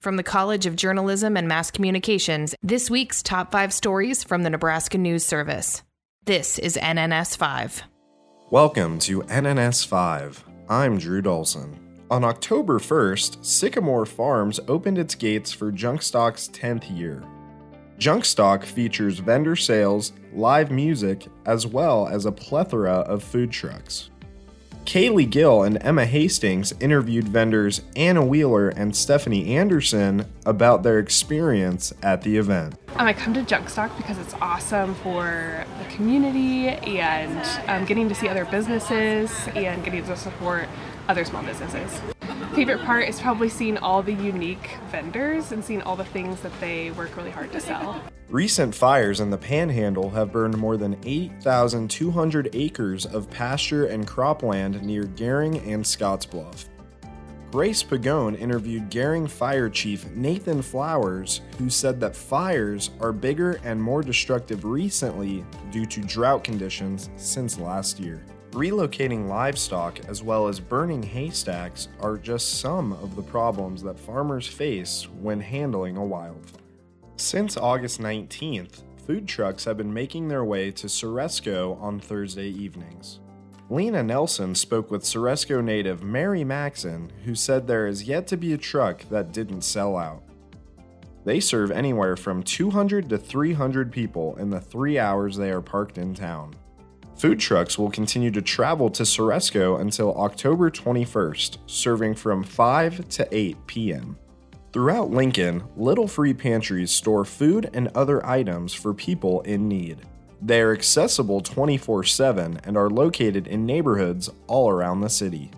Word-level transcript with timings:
From 0.00 0.16
the 0.16 0.22
College 0.22 0.64
of 0.64 0.76
Journalism 0.76 1.36
and 1.36 1.46
Mass 1.46 1.70
Communications, 1.70 2.54
this 2.62 2.88
week's 2.88 3.22
top 3.22 3.52
five 3.52 3.70
stories 3.70 4.24
from 4.24 4.44
the 4.44 4.48
Nebraska 4.48 4.96
News 4.96 5.26
Service. 5.26 5.82
This 6.24 6.58
is 6.58 6.78
NNS 6.78 7.36
5. 7.36 7.82
Welcome 8.48 8.98
to 9.00 9.20
NNS 9.24 9.86
5. 9.86 10.42
I'm 10.70 10.96
Drew 10.96 11.20
Dahlson. 11.20 11.76
On 12.10 12.24
October 12.24 12.78
1st, 12.78 13.44
Sycamore 13.44 14.06
Farms 14.06 14.58
opened 14.68 14.96
its 14.96 15.14
gates 15.14 15.52
for 15.52 15.70
Junkstock's 15.70 16.48
10th 16.48 16.96
year. 16.96 17.22
Junkstock 17.98 18.64
features 18.64 19.18
vendor 19.18 19.54
sales, 19.54 20.14
live 20.32 20.70
music, 20.70 21.28
as 21.44 21.66
well 21.66 22.08
as 22.08 22.24
a 22.24 22.32
plethora 22.32 23.00
of 23.00 23.22
food 23.22 23.52
trucks. 23.52 24.08
Kaylee 24.90 25.30
Gill 25.30 25.62
and 25.62 25.78
Emma 25.82 26.04
Hastings 26.04 26.74
interviewed 26.80 27.28
vendors 27.28 27.80
Anna 27.94 28.24
Wheeler 28.24 28.70
and 28.70 28.96
Stephanie 28.96 29.54
Anderson 29.54 30.26
about 30.44 30.82
their 30.82 30.98
experience 30.98 31.94
at 32.02 32.22
the 32.22 32.36
event. 32.36 32.74
Um, 32.96 33.06
I 33.06 33.12
come 33.12 33.32
to 33.34 33.42
Junkstock 33.44 33.96
because 33.96 34.18
it's 34.18 34.34
awesome 34.40 34.96
for 34.96 35.64
the 35.78 35.94
community 35.94 36.70
and 36.70 37.70
um, 37.70 37.84
getting 37.84 38.08
to 38.08 38.16
see 38.16 38.26
other 38.26 38.44
businesses 38.46 39.30
and 39.54 39.84
getting 39.84 40.04
to 40.06 40.16
support 40.16 40.68
other 41.06 41.24
small 41.24 41.44
businesses. 41.44 42.00
Favorite 42.54 42.80
part 42.80 43.08
is 43.08 43.20
probably 43.20 43.48
seeing 43.48 43.78
all 43.78 44.02
the 44.02 44.12
unique 44.12 44.76
vendors 44.90 45.52
and 45.52 45.64
seeing 45.64 45.82
all 45.82 45.94
the 45.94 46.04
things 46.04 46.40
that 46.40 46.52
they 46.60 46.90
work 46.90 47.16
really 47.16 47.30
hard 47.30 47.52
to 47.52 47.60
sell. 47.60 48.02
Recent 48.28 48.74
fires 48.74 49.20
in 49.20 49.30
the 49.30 49.38
Panhandle 49.38 50.10
have 50.10 50.32
burned 50.32 50.58
more 50.58 50.76
than 50.76 50.98
8,200 51.04 52.50
acres 52.52 53.06
of 53.06 53.30
pasture 53.30 53.86
and 53.86 54.06
cropland 54.06 54.82
near 54.82 55.04
Gering 55.04 55.58
and 55.66 55.84
Scottsbluff. 55.84 56.66
Grace 57.52 57.84
Pagone 57.84 58.38
interviewed 58.38 58.90
Gering 58.90 59.28
Fire 59.28 59.68
Chief 59.68 60.08
Nathan 60.10 60.60
Flowers, 60.60 61.42
who 61.58 61.70
said 61.70 62.00
that 62.00 62.16
fires 62.16 62.90
are 63.00 63.12
bigger 63.12 63.60
and 63.64 63.80
more 63.80 64.02
destructive 64.02 64.64
recently 64.64 65.44
due 65.70 65.86
to 65.86 66.00
drought 66.00 66.42
conditions 66.42 67.10
since 67.16 67.58
last 67.60 68.00
year. 68.00 68.24
Relocating 68.52 69.28
livestock 69.28 70.00
as 70.08 70.24
well 70.24 70.48
as 70.48 70.58
burning 70.58 71.04
haystacks 71.04 71.86
are 72.00 72.16
just 72.16 72.58
some 72.58 72.92
of 72.94 73.14
the 73.14 73.22
problems 73.22 73.80
that 73.84 73.96
farmers 73.96 74.48
face 74.48 75.06
when 75.20 75.38
handling 75.38 75.96
a 75.96 76.04
wildfire. 76.04 76.60
Since 77.14 77.56
August 77.56 78.00
19th, 78.00 78.82
food 79.06 79.28
trucks 79.28 79.64
have 79.66 79.76
been 79.76 79.94
making 79.94 80.26
their 80.26 80.44
way 80.44 80.72
to 80.72 80.88
Ceresco 80.88 81.80
on 81.80 82.00
Thursday 82.00 82.48
evenings. 82.48 83.20
Lena 83.68 84.02
Nelson 84.02 84.56
spoke 84.56 84.90
with 84.90 85.04
Ceresco 85.04 85.62
native 85.62 86.02
Mary 86.02 86.42
Maxon, 86.42 87.12
who 87.24 87.36
said 87.36 87.68
there 87.68 87.86
is 87.86 88.02
yet 88.02 88.26
to 88.26 88.36
be 88.36 88.52
a 88.52 88.58
truck 88.58 89.08
that 89.10 89.30
didn't 89.30 89.62
sell 89.62 89.96
out. 89.96 90.24
They 91.24 91.38
serve 91.38 91.70
anywhere 91.70 92.16
from 92.16 92.42
200 92.42 93.10
to 93.10 93.18
300 93.18 93.92
people 93.92 94.34
in 94.38 94.50
the 94.50 94.60
three 94.60 94.98
hours 94.98 95.36
they 95.36 95.52
are 95.52 95.60
parked 95.60 95.98
in 95.98 96.14
town. 96.14 96.56
Food 97.20 97.38
trucks 97.38 97.78
will 97.78 97.90
continue 97.90 98.30
to 98.30 98.40
travel 98.40 98.88
to 98.88 99.02
Ceresco 99.02 99.78
until 99.78 100.16
October 100.16 100.70
21st, 100.70 101.58
serving 101.66 102.14
from 102.14 102.42
5 102.42 103.10
to 103.10 103.28
8 103.30 103.66
p.m. 103.66 104.18
Throughout 104.72 105.10
Lincoln, 105.10 105.62
little 105.76 106.08
free 106.08 106.32
pantries 106.32 106.90
store 106.90 107.26
food 107.26 107.68
and 107.74 107.88
other 107.88 108.24
items 108.24 108.72
for 108.72 108.94
people 108.94 109.42
in 109.42 109.68
need. 109.68 110.00
They 110.40 110.62
are 110.62 110.72
accessible 110.72 111.42
24 111.42 112.04
7 112.04 112.58
and 112.64 112.78
are 112.78 112.88
located 112.88 113.46
in 113.48 113.66
neighborhoods 113.66 114.30
all 114.46 114.70
around 114.70 115.02
the 115.02 115.10
city. 115.10 115.50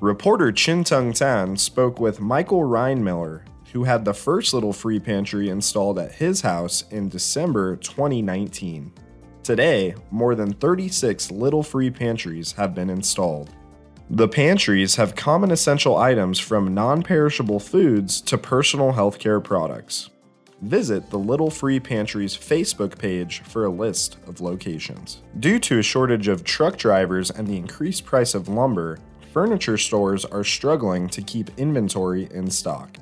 Reporter 0.00 0.50
Chin 0.50 0.82
Tung 0.82 1.12
Tan 1.12 1.56
spoke 1.56 2.00
with 2.00 2.18
Michael 2.18 2.62
Reinmiller, 2.62 3.42
who 3.72 3.84
had 3.84 4.04
the 4.04 4.14
first 4.14 4.52
little 4.52 4.72
free 4.72 4.98
pantry 4.98 5.48
installed 5.48 6.00
at 6.00 6.10
his 6.10 6.40
house 6.40 6.82
in 6.90 7.08
December 7.08 7.76
2019. 7.76 8.92
Today, 9.44 9.94
more 10.10 10.34
than 10.34 10.54
36 10.54 11.30
little 11.30 11.62
free 11.62 11.90
pantries 11.90 12.52
have 12.52 12.74
been 12.74 12.88
installed. 12.88 13.50
The 14.08 14.26
pantries 14.26 14.96
have 14.96 15.14
common 15.14 15.50
essential 15.50 15.98
items 15.98 16.38
from 16.38 16.72
non 16.72 17.02
perishable 17.02 17.60
foods 17.60 18.22
to 18.22 18.38
personal 18.38 18.94
healthcare 18.94 19.44
products. 19.44 20.08
Visit 20.62 21.10
the 21.10 21.18
Little 21.18 21.50
Free 21.50 21.78
Pantry's 21.78 22.34
Facebook 22.34 22.96
page 22.96 23.42
for 23.42 23.66
a 23.66 23.70
list 23.70 24.16
of 24.26 24.40
locations. 24.40 25.20
Due 25.40 25.58
to 25.58 25.78
a 25.78 25.82
shortage 25.82 26.28
of 26.28 26.42
truck 26.42 26.78
drivers 26.78 27.30
and 27.30 27.46
the 27.46 27.58
increased 27.58 28.06
price 28.06 28.34
of 28.34 28.48
lumber, 28.48 28.98
furniture 29.34 29.76
stores 29.76 30.24
are 30.24 30.42
struggling 30.42 31.06
to 31.10 31.20
keep 31.20 31.50
inventory 31.58 32.30
in 32.32 32.50
stock. 32.50 32.96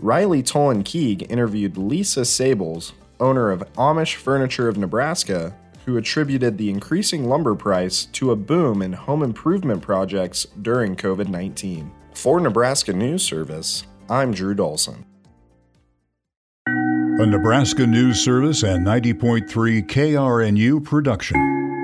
Riley 0.00 0.42
Tolan 0.42 0.84
Keig 0.84 1.30
interviewed 1.30 1.78
Lisa 1.78 2.22
Sabels, 2.22 2.92
owner 3.22 3.50
of 3.50 3.60
Amish 3.74 4.16
Furniture 4.16 4.68
of 4.68 4.76
Nebraska, 4.76 5.54
who 5.86 5.96
attributed 5.96 6.58
the 6.58 6.68
increasing 6.68 7.28
lumber 7.28 7.54
price 7.54 8.04
to 8.06 8.32
a 8.32 8.36
boom 8.36 8.82
in 8.82 8.92
home 8.92 9.22
improvement 9.22 9.80
projects 9.80 10.46
during 10.60 10.96
COVID 10.96 11.28
19. 11.28 11.90
For 12.14 12.40
Nebraska 12.40 12.92
News 12.92 13.22
Service, 13.22 13.84
I'm 14.10 14.32
Drew 14.32 14.54
Dahlson. 14.54 15.04
A 16.66 17.26
Nebraska 17.26 17.86
News 17.86 18.22
Service 18.22 18.64
and 18.64 18.84
90.3 18.84 19.86
KRNU 19.86 20.84
production. 20.84 21.81